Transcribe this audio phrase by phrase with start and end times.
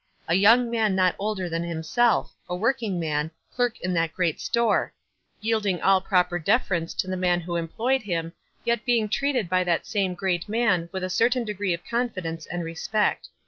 [0.27, 1.89] A young mau not older than WISE AND OTHERWISE.
[1.91, 4.93] 79 himself— a working man— clerk in that great store—
[5.43, 7.99] vie Idi per deference to the man who employee!
[7.99, 8.33] him,
[8.65, 12.47] yet being treated by that same great man with a certain degree of confi dence
[12.47, 13.27] and respect.